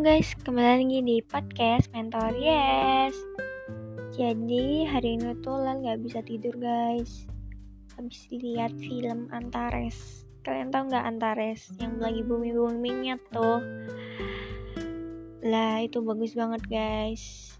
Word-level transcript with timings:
Guys, 0.00 0.32
kembali 0.48 0.80
lagi 0.80 0.98
di 1.04 1.16
podcast 1.20 1.92
Mentor 1.92 2.32
Yes. 2.40 3.12
Jadi 4.16 4.88
hari 4.88 5.20
ini 5.20 5.36
tuh 5.44 5.60
Lan 5.60 5.84
nggak 5.84 6.00
bisa 6.00 6.24
tidur 6.24 6.56
guys. 6.56 7.28
Habis 8.00 8.24
lihat 8.32 8.72
film 8.80 9.28
Antares. 9.28 10.24
Kalian 10.40 10.72
tahu 10.72 10.88
nggak 10.88 11.04
Antares 11.04 11.68
yang 11.76 12.00
lagi 12.00 12.24
booming 12.24 12.56
boomingnya 12.56 13.20
tuh? 13.28 13.60
Lah 15.44 15.84
itu 15.84 16.00
bagus 16.00 16.32
banget 16.32 16.64
guys. 16.72 17.52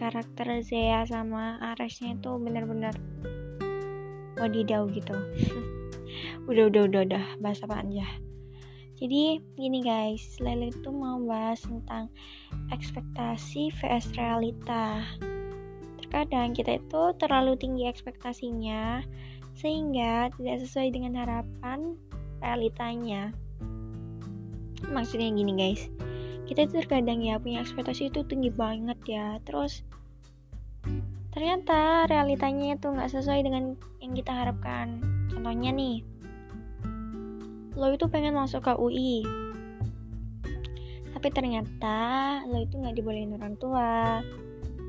Karakter 0.00 0.56
Zea 0.64 1.04
sama 1.04 1.60
Aresnya 1.60 2.16
itu 2.16 2.32
bener-bener 2.40 2.96
wadidaw 4.40 4.88
gitu. 4.88 5.20
udah 6.48 6.72
udah 6.72 6.88
udah 6.88 7.00
udah 7.04 7.24
bahasa 7.44 7.68
apa 7.68 7.84
aja 7.84 8.31
jadi 9.02 9.42
gini 9.58 9.82
guys, 9.82 10.38
Lele 10.38 10.70
itu 10.70 10.94
mau 10.94 11.18
bahas 11.26 11.58
tentang 11.66 12.06
ekspektasi 12.70 13.74
vs 13.74 14.14
realita. 14.14 15.02
Terkadang 15.98 16.54
kita 16.54 16.78
itu 16.78 17.02
terlalu 17.18 17.58
tinggi 17.58 17.90
ekspektasinya 17.90 19.02
sehingga 19.58 20.30
tidak 20.38 20.62
sesuai 20.62 20.94
dengan 20.94 21.18
harapan 21.18 21.98
realitanya. 22.38 23.34
Maksudnya 24.86 25.34
gini 25.34 25.50
guys, 25.50 25.90
kita 26.46 26.70
itu 26.70 26.86
terkadang 26.86 27.26
ya 27.26 27.42
punya 27.42 27.58
ekspektasi 27.66 28.06
itu 28.06 28.22
tinggi 28.22 28.54
banget 28.54 29.02
ya, 29.02 29.42
terus 29.42 29.82
ternyata 31.34 32.06
realitanya 32.06 32.78
itu 32.78 32.86
nggak 32.86 33.10
sesuai 33.10 33.42
dengan 33.42 33.74
yang 33.98 34.14
kita 34.14 34.30
harapkan. 34.30 35.02
Contohnya 35.26 35.74
nih, 35.74 36.06
lo 37.72 37.88
itu 37.92 38.04
pengen 38.08 38.36
masuk 38.36 38.64
ke 38.64 38.72
UI 38.76 39.24
tapi 41.22 41.38
ternyata 41.38 41.98
lo 42.50 42.66
itu 42.66 42.82
nggak 42.82 42.98
dibolehin 42.98 43.38
orang 43.38 43.54
tua. 43.62 44.18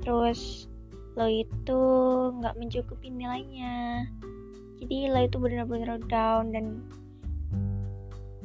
Terus 0.00 0.64
lo 1.12 1.28
itu 1.28 1.80
nggak 2.40 2.56
mencukupi 2.56 3.12
nilainya. 3.12 4.08
Jadi 4.80 5.12
lo 5.12 5.20
itu 5.20 5.36
benar-benar 5.36 6.00
down 6.08 6.56
dan 6.56 6.80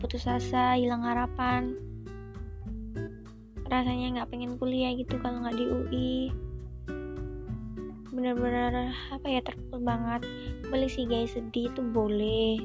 putus 0.03 0.27
asa 0.27 0.75
hilang 0.75 0.99
harapan. 0.99 1.79
Rasanya 3.71 4.19
nggak 4.19 4.35
pengen 4.35 4.59
kuliah 4.59 4.91
gitu 4.91 5.15
kalau 5.23 5.47
nggak 5.47 5.55
di 5.55 5.65
UI 5.71 6.11
bener-bener 8.11 8.91
apa 9.15 9.31
ya 9.31 9.39
terpukul 9.47 9.79
banget. 9.79 10.27
Boleh 10.67 10.91
sih 10.91 11.07
guys 11.07 11.39
sedih 11.39 11.71
itu 11.71 11.79
boleh 11.79 12.59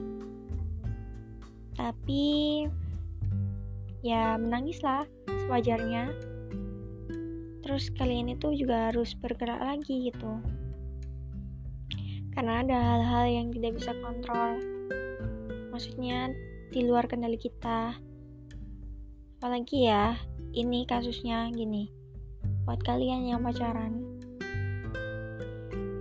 tapi 1.77 2.65
ya 4.03 4.37
menangislah 4.37 5.07
sewajarnya. 5.47 6.11
Terus 7.63 7.95
kalian 7.95 8.35
itu 8.35 8.53
juga 8.59 8.91
harus 8.91 9.15
bergerak 9.15 9.63
lagi 9.63 10.11
gitu. 10.11 10.43
Karena 12.35 12.67
ada 12.67 12.79
hal-hal 12.79 13.25
yang 13.31 13.49
tidak 13.55 13.79
bisa 13.79 13.93
kontrol. 14.03 14.59
Maksudnya 15.71 16.35
di 16.75 16.81
luar 16.83 17.07
kendali 17.07 17.39
kita. 17.39 17.97
Apalagi 19.39 19.87
ya 19.87 20.19
ini 20.53 20.83
kasusnya 20.85 21.49
gini. 21.55 21.87
Buat 22.67 22.83
kalian 22.83 23.31
yang 23.31 23.43
pacaran 23.43 24.13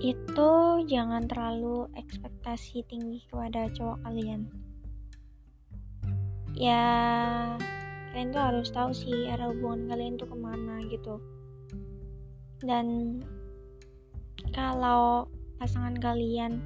itu 0.02 0.49
jangan 0.89 1.30
terlalu 1.30 1.86
ekspektasi 1.94 2.81
tinggi 2.89 3.22
kepada 3.30 3.69
cowok 3.69 4.02
kalian 4.02 4.49
ya 6.55 6.83
kalian 8.11 8.35
tuh 8.35 8.44
harus 8.44 8.67
tahu 8.71 8.91
sih 8.91 9.31
arah 9.31 9.52
hubungan 9.52 9.87
kalian 9.87 10.20
tuh 10.20 10.27
ke 10.27 10.36
mana 10.36 10.83
gitu. 10.92 11.15
Dan 12.61 13.20
kalau 14.52 15.26
pasangan 15.58 15.95
kalian 15.98 16.59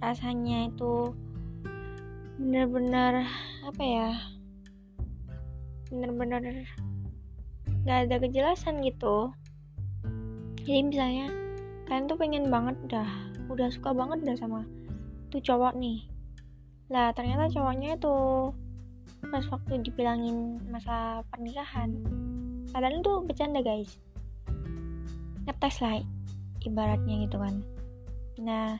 rasanya 0.00 0.72
itu 0.72 1.12
bener-bener 2.36 3.24
apa 3.64 3.82
ya 3.82 4.10
bener-bener 5.88 6.66
gak 7.86 8.08
ada 8.10 8.16
kejelasan 8.18 8.82
gitu. 8.82 9.30
Jadi 10.66 10.82
misalnya 10.82 11.30
kalian 11.86 12.10
tuh 12.10 12.18
pengen 12.18 12.50
banget 12.50 12.76
dah 12.90 13.10
udah 13.46 13.70
suka 13.70 13.94
banget 13.94 14.26
dah 14.26 14.36
sama 14.40 14.66
tuh 15.30 15.38
cowok 15.38 15.78
nih. 15.78 16.02
Lah 16.90 17.14
ternyata 17.14 17.46
cowoknya 17.50 17.94
itu 17.94 18.16
pas 19.30 19.44
waktu 19.50 19.82
dibilangin 19.82 20.62
masa 20.70 21.22
pernikahan. 21.30 21.92
Padahal 22.70 23.00
itu 23.00 23.12
bercanda 23.26 23.60
guys. 23.62 23.98
Ngetes 25.46 25.76
lah 25.82 26.02
ibaratnya 26.66 27.26
gitu 27.26 27.38
kan. 27.38 27.62
Nah 28.42 28.78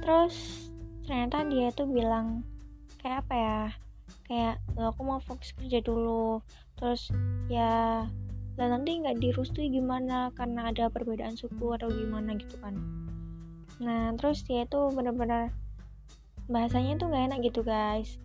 terus 0.00 0.68
ternyata 1.04 1.44
dia 1.48 1.68
tuh 1.72 1.88
bilang 1.88 2.44
kayak 3.00 3.24
apa 3.26 3.34
ya? 3.34 3.60
Kayak 4.28 4.54
aku 4.76 5.00
mau 5.04 5.20
fokus 5.20 5.52
kerja 5.56 5.80
dulu. 5.84 6.40
Terus 6.76 7.12
ya 7.48 8.04
lah 8.58 8.66
nanti 8.74 8.98
nggak 8.98 9.20
dirustui 9.22 9.70
gimana? 9.70 10.32
Karena 10.34 10.72
ada 10.72 10.88
perbedaan 10.88 11.36
suku 11.36 11.76
atau 11.76 11.88
gimana? 11.88 12.36
Gitu 12.36 12.56
kan. 12.60 12.76
Nah 13.80 14.12
terus 14.16 14.44
dia 14.44 14.64
tuh 14.66 14.90
bener-bener 14.92 15.52
bahasanya 16.48 16.96
tuh 16.96 17.12
nggak 17.12 17.24
enak 17.28 17.40
gitu 17.44 17.60
guys 17.60 18.16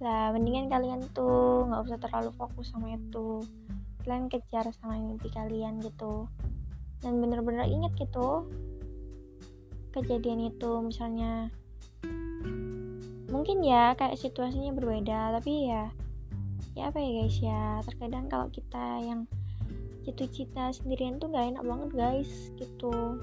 lah 0.00 0.32
mendingan 0.32 0.72
kalian 0.72 1.04
tuh 1.12 1.68
nggak 1.68 1.84
usah 1.86 1.98
terlalu 2.00 2.32
fokus 2.36 2.72
sama 2.72 2.96
itu. 2.96 3.44
Kalian 4.04 4.32
kejar 4.32 4.66
sama 4.72 4.96
mimpi 4.96 5.28
kalian 5.28 5.80
gitu. 5.84 6.24
Dan 7.04 7.20
bener-bener 7.20 7.68
inget 7.68 7.92
gitu 7.96 8.48
kejadian 9.90 10.54
itu 10.54 10.70
misalnya 10.78 11.50
mungkin 13.30 13.62
ya 13.62 13.94
kayak 13.98 14.18
situasinya 14.18 14.70
berbeda 14.74 15.34
tapi 15.38 15.70
ya 15.70 15.90
ya 16.78 16.90
apa 16.90 16.98
ya 17.02 17.10
guys 17.22 17.38
ya 17.42 17.62
terkadang 17.82 18.30
kalau 18.30 18.46
kita 18.54 19.02
yang 19.02 19.26
jatuh 20.06 20.30
cinta 20.30 20.70
sendirian 20.70 21.18
tuh 21.18 21.28
gak 21.28 21.54
enak 21.54 21.64
banget 21.66 21.90
guys 21.92 22.30
gitu. 22.56 23.20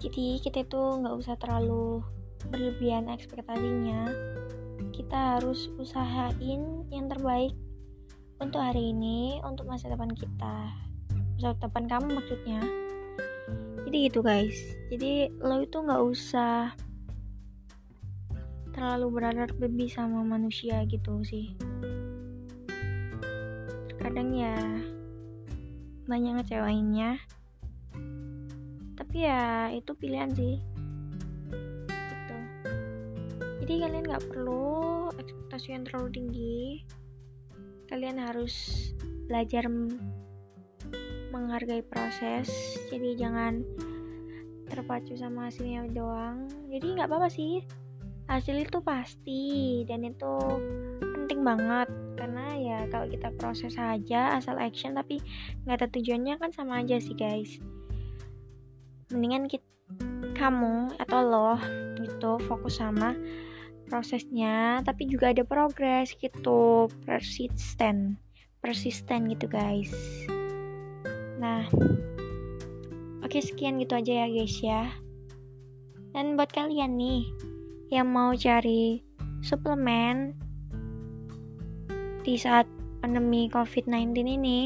Jadi 0.00 0.40
kita 0.40 0.64
tuh 0.64 1.04
nggak 1.04 1.16
usah 1.20 1.36
terlalu 1.36 2.00
berlebihan 2.48 3.12
ekspektasinya 3.12 4.08
kita 5.00 5.40
harus 5.40 5.72
usahain 5.80 6.84
yang 6.92 7.08
terbaik 7.08 7.56
untuk 8.36 8.60
hari 8.60 8.92
ini, 8.92 9.40
untuk 9.40 9.64
masa 9.64 9.88
depan 9.88 10.12
kita, 10.12 10.76
masa 11.40 11.56
depan 11.56 11.88
kamu 11.88 12.20
maksudnya. 12.20 12.60
Jadi 13.88 13.96
gitu 14.12 14.20
guys. 14.20 14.60
Jadi 14.92 15.32
lo 15.40 15.64
itu 15.64 15.80
nggak 15.80 16.04
usah 16.04 16.76
terlalu 18.76 19.08
berharap 19.08 19.56
lebih 19.56 19.88
sama 19.88 20.20
manusia 20.20 20.84
gitu 20.84 21.24
sih. 21.24 21.56
Kadang 23.96 24.36
ya 24.36 24.52
banyak 26.04 26.44
ngecewainnya. 26.44 27.16
Tapi 29.00 29.16
ya 29.16 29.72
itu 29.72 29.96
pilihan 29.96 30.28
sih 30.36 30.60
jadi 33.70 33.86
kalian 33.86 34.02
nggak 34.10 34.26
perlu 34.26 34.89
ekspektasi 35.18 35.74
yang 35.74 35.82
terlalu 35.88 36.08
tinggi 36.14 36.86
kalian 37.90 38.22
harus 38.22 38.54
belajar 39.26 39.66
menghargai 41.34 41.82
proses. 41.82 42.46
Jadi 42.90 43.18
jangan 43.18 43.66
terpacu 44.70 45.18
sama 45.18 45.50
hasilnya 45.50 45.90
doang. 45.90 46.46
Jadi 46.70 46.86
nggak 46.94 47.10
apa-apa 47.10 47.26
sih. 47.26 47.66
Hasil 48.30 48.62
itu 48.62 48.78
pasti 48.78 49.82
dan 49.90 50.06
itu 50.06 50.34
penting 51.02 51.42
banget. 51.42 51.90
Karena 52.14 52.54
ya 52.54 52.78
kalau 52.86 53.10
kita 53.10 53.34
proses 53.34 53.74
aja 53.74 54.38
asal 54.38 54.54
action 54.62 54.94
tapi 54.94 55.18
nggak 55.66 55.82
ada 55.82 55.88
tujuannya 55.90 56.38
kan 56.38 56.54
sama 56.54 56.86
aja 56.86 57.02
sih 57.02 57.18
guys. 57.18 57.58
Mendingan 59.10 59.50
kita 59.50 59.66
kamu 60.38 60.94
atau 61.02 61.20
lo 61.26 61.52
gitu 61.98 62.38
fokus 62.46 62.78
sama 62.78 63.12
prosesnya 63.90 64.78
tapi 64.86 65.10
juga 65.10 65.34
ada 65.34 65.42
progres 65.42 66.14
gitu. 66.22 66.86
Persisten 67.02 68.14
persisten 68.60 69.32
gitu 69.32 69.48
guys. 69.48 69.90
Nah 71.40 71.64
oke 73.24 73.38
sekian 73.40 73.80
gitu 73.80 73.96
aja 73.98 74.24
ya 74.24 74.26
guys 74.28 74.56
ya. 74.60 74.82
Dan 76.14 76.36
buat 76.36 76.52
kalian 76.52 76.94
nih 76.94 77.22
yang 77.90 78.12
mau 78.12 78.36
cari 78.36 79.02
suplemen 79.42 80.36
di 82.20 82.36
saat 82.36 82.68
pandemi 83.00 83.48
covid-19 83.48 84.12
ini 84.28 84.60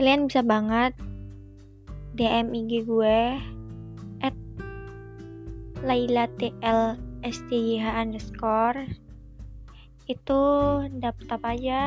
kalian 0.00 0.30
bisa 0.30 0.40
banget 0.40 0.96
DM 2.16 2.54
IG 2.54 2.88
gue 2.88 3.20
Laila 5.86 6.26
TL 6.38 6.98
STYH 7.22 7.86
underscore. 7.86 8.90
Itu 10.10 10.40
dapat 10.98 11.26
apa 11.30 11.48
aja? 11.54 11.82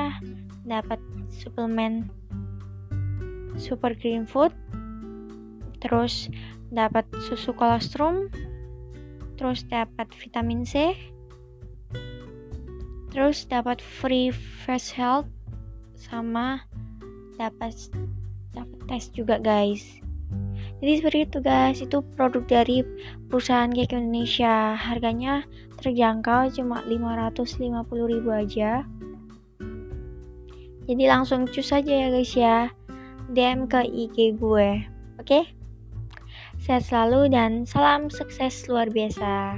Dapat 0.63 0.99
suplemen 1.27 2.07
super 3.59 3.91
green 3.91 4.23
food. 4.23 4.55
Terus 5.83 6.31
dapat 6.71 7.03
susu 7.27 7.51
kolostrum. 7.51 8.31
Terus 9.35 9.67
dapat 9.67 10.07
vitamin 10.15 10.63
C. 10.63 10.95
Terus 13.11 13.43
dapat 13.49 13.83
free 13.83 14.31
fresh 14.31 14.95
health. 14.95 15.27
Sama 15.99 16.63
dapat 17.35 17.75
dapat 18.55 18.79
tes 18.88 19.09
juga 19.11 19.41
guys 19.41 20.00
jadi 20.81 20.94
seperti 20.98 21.19
itu 21.30 21.38
guys. 21.45 21.80
Itu 21.80 22.01
produk 22.18 22.44
dari 22.50 22.81
perusahaan 23.30 23.69
Cake 23.69 23.94
Indonesia. 23.94 24.74
Harganya 24.74 25.45
terjangkau 25.80 26.50
cuma 26.57 26.81
550 26.89 28.12
ribu 28.12 28.30
aja. 28.33 28.83
Jadi 30.89 31.04
langsung 31.06 31.45
cus 31.45 31.69
aja 31.69 31.94
ya 31.94 32.07
guys 32.10 32.33
ya. 32.33 32.74
DM 33.31 33.69
ke 33.69 33.86
IG 33.88 34.42
gue 34.42 34.83
oke? 35.22 35.24
Okay? 35.24 35.45
sehat 36.62 36.86
selalu 36.86 37.34
dan 37.34 37.66
salam 37.66 38.06
sukses 38.13 38.69
luar 38.69 38.86
biasa 38.94 39.57